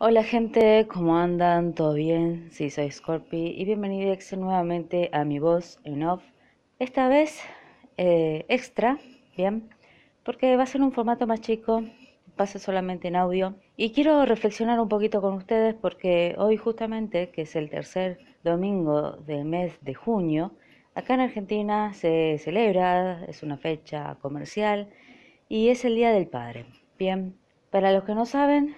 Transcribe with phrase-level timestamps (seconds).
[0.00, 1.74] Hola gente, ¿cómo andan?
[1.74, 2.50] ¿Todo bien?
[2.52, 6.22] Sí, soy Scorpi y bienvenidos nuevamente a mi voz en off.
[6.78, 7.40] Esta vez
[7.96, 9.00] eh, extra,
[9.36, 9.68] ¿bien?
[10.22, 11.82] Porque va a ser un formato más chico,
[12.36, 13.56] pasa solamente en audio.
[13.76, 19.16] Y quiero reflexionar un poquito con ustedes porque hoy justamente, que es el tercer domingo
[19.26, 20.52] del mes de junio,
[20.94, 24.90] acá en Argentina se celebra, es una fecha comercial
[25.48, 26.66] y es el Día del Padre.
[26.96, 27.34] Bien,
[27.70, 28.76] para los que no saben,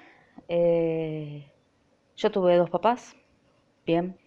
[0.50, 1.46] eh,
[2.16, 3.16] yo tuve dos papás,
[3.86, 4.18] bien.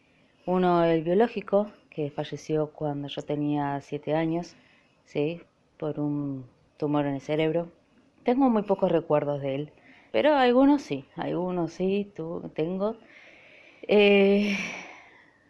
[0.46, 4.56] Uno el biológico, que falleció cuando yo tenía siete años,
[5.06, 5.42] sí,
[5.78, 6.46] por un
[6.78, 7.72] tumor en el cerebro.
[8.24, 9.74] Tengo muy pocos recuerdos de él,
[10.14, 12.98] pero algunos sí, algunos sí tu, tengo.
[13.88, 14.58] Eh,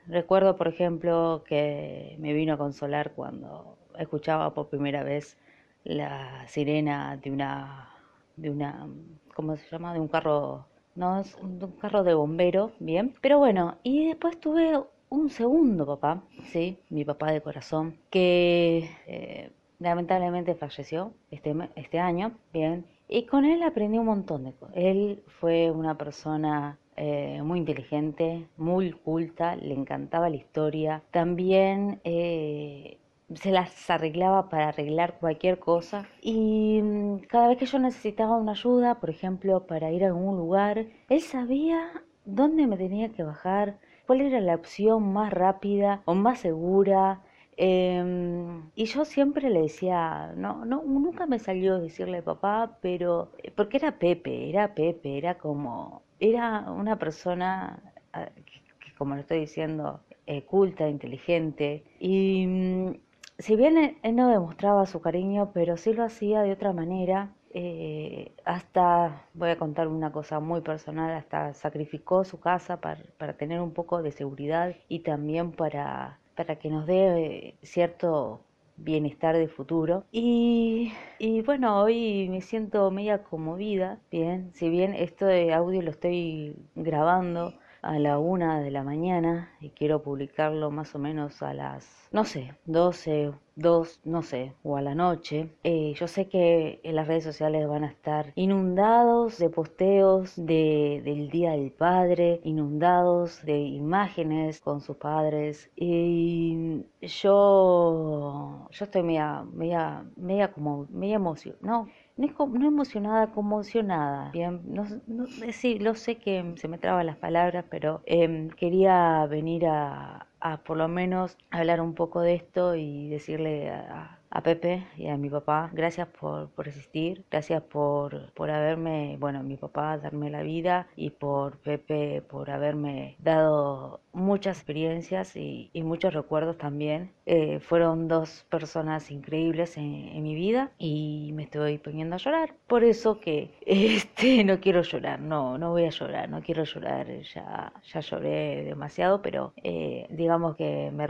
[0.07, 5.37] recuerdo, por ejemplo, que me vino a consolar cuando escuchaba por primera vez
[5.83, 7.92] la sirena de una,
[8.35, 8.87] de una
[9.33, 9.93] ¿cómo se llama?
[9.93, 10.65] De un carro,
[10.95, 13.13] no, es un carro de bombero, bien.
[13.21, 14.79] Pero bueno, y después tuve
[15.09, 22.33] un segundo papá, sí, mi papá de corazón, que eh, lamentablemente falleció este, este año,
[22.51, 22.85] bien.
[23.07, 24.75] Y con él aprendí un montón de cosas.
[24.75, 31.03] Él fue una persona eh, muy inteligente, muy culta, le encantaba la historia.
[31.11, 32.97] También eh,
[33.35, 38.51] se las arreglaba para arreglar cualquier cosa y mm, cada vez que yo necesitaba una
[38.51, 43.77] ayuda, por ejemplo, para ir a algún lugar, él sabía dónde me tenía que bajar,
[44.05, 47.21] cuál era la opción más rápida o más segura.
[47.55, 53.77] Em, y yo siempre le decía, no, no, nunca me salió decirle papá, pero porque
[53.77, 57.79] era Pepe, era Pepe, era como, era una persona
[58.13, 61.83] ah, que, como lo estoy diciendo, eh, culta, inteligente.
[61.99, 62.93] Y mm,
[63.37, 68.33] si bien él no demostraba su cariño, pero sí lo hacía de otra manera, eh,
[68.45, 73.61] hasta, voy a contar una cosa muy personal, hasta sacrificó su casa para, para tener
[73.61, 78.41] un poco de seguridad y también para, para que nos dé eh, cierto
[78.75, 80.05] bienestar de futuro.
[80.11, 85.91] Y, y, bueno, hoy me siento media conmovida, bien, si bien esto de audio lo
[85.91, 91.53] estoy grabando a la una de la mañana y quiero publicarlo más o menos a
[91.53, 95.49] las, no sé, 12, 2, no sé, o a la noche.
[95.63, 101.01] Eh, yo sé que en las redes sociales van a estar inundados de posteos de,
[101.03, 105.69] del Día del Padre, inundados de imágenes con sus padres.
[105.75, 111.87] Y yo, yo estoy media, media, media como, media emoción, no,
[112.17, 114.31] no, emocionada, conmocionada.
[114.31, 119.25] Bien, no, no, sí, lo sé que se me traban las palabras, pero em, quería
[119.25, 124.41] venir a, a por lo menos hablar un poco de esto y decirle a, a
[124.41, 129.57] Pepe y a mi papá, gracias por, por existir, gracias por, por haberme, bueno, mi
[129.57, 136.57] papá darme la vida y por Pepe por haberme dado muchas experiencias y, muchos recuerdos
[136.57, 137.11] también.
[137.25, 142.55] Eh, fueron dos personas increíbles en, mi vida y me estoy poniendo a llorar.
[142.67, 147.07] Por eso que este, no quiero llorar, no, no voy a llorar, no quiero llorar,
[147.21, 151.07] ya, ya lloré demasiado, pero eh, digamos que me,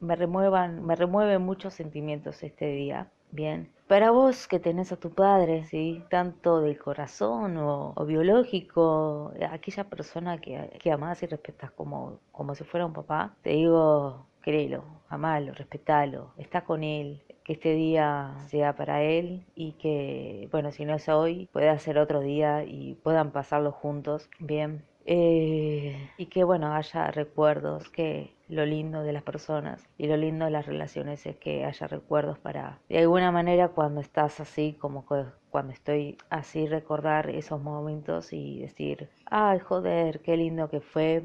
[0.00, 3.10] me remuevan, me remueven muchos sentimientos este día.
[3.30, 6.02] Bien, para vos que tenés a tu padre, ¿sí?
[6.08, 12.64] tanto del corazón o, biológico, aquella persona que, que amás y respetas como, como si
[12.64, 18.76] fuera un papá, te digo, créelo, amalo, respetalo, está con él, que este día sea
[18.76, 23.30] para él y que, bueno, si no es hoy, pueda ser otro día y puedan
[23.30, 24.84] pasarlo juntos, bien.
[25.06, 30.44] Eh, y que, bueno, haya recuerdos, que lo lindo de las personas y lo lindo
[30.44, 35.04] de las relaciones es que haya recuerdos para, de alguna manera, cuando estás así, como
[35.50, 41.22] cuando estoy así, recordar esos momentos y decir, ay, joder, qué lindo que fue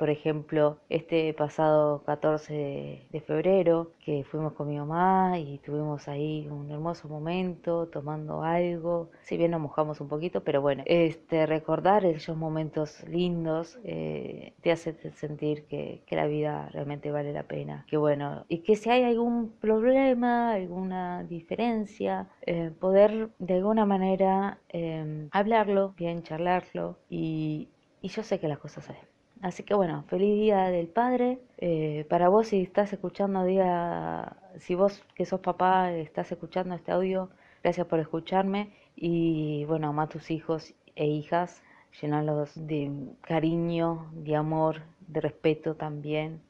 [0.00, 6.48] por ejemplo, este pasado 14 de febrero, que fuimos con mi mamá y tuvimos ahí
[6.50, 12.06] un hermoso momento tomando algo, si bien nos mojamos un poquito, pero bueno, este, recordar
[12.06, 17.84] esos momentos lindos eh, te hace sentir que, que, la vida realmente vale la pena,
[17.88, 24.58] que bueno, y que si hay algún problema, alguna diferencia, eh, poder de alguna manera
[24.68, 27.68] eh, hablarlo, bien charlarlo y,
[28.02, 29.10] y yo sé que las cosas salen.
[29.42, 31.38] Así que bueno, feliz día del padre.
[31.58, 36.92] Eh, para vos si estás escuchando, día, si vos que sos papá estás escuchando este
[36.92, 37.30] audio,
[37.62, 38.72] gracias por escucharme.
[38.96, 41.62] Y bueno, ama a tus hijos e hijas,
[42.00, 42.90] llenarlos de
[43.22, 46.42] cariño, de amor, de respeto también.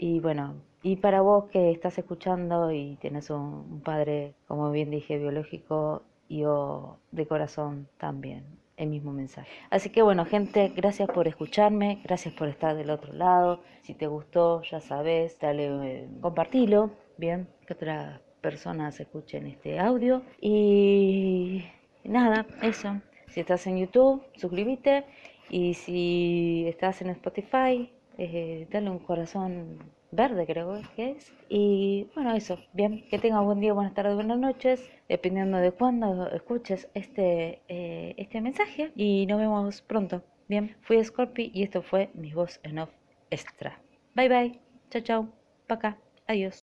[0.00, 5.18] Y bueno, y para vos que estás escuchando y tienes un, padre, como bien dije,
[5.18, 8.44] biológico y o de corazón también.
[8.76, 9.50] el mismo mensaje.
[9.70, 13.60] Así que bueno, gente, gracias por escucharme, gracias por estar del otro lado.
[13.82, 20.22] Si te gustó, ya sabes, dale, eh, compartilo, bien, que otras personas escuchen este audio.
[20.40, 21.64] Y
[22.04, 23.00] nada, eso.
[23.30, 25.04] Si estás en YouTube, suscríbete.
[25.50, 29.78] Y si estás en Spotify, eh, dale un corazón
[30.10, 31.32] verde creo que es.
[31.48, 36.28] Y bueno, eso, bien, que tengas buen día, buenas tardes, buenas noches, dependiendo de cuándo
[36.30, 38.92] escuches este, eh, este mensaje.
[38.96, 40.22] Y nos vemos pronto.
[40.48, 42.90] Bien, fui Scorpi y esto fue mi voz en off
[43.30, 43.80] extra.
[44.14, 44.60] Bye bye,
[44.90, 45.28] chao chao,
[45.66, 46.56] pa' acá, adiós.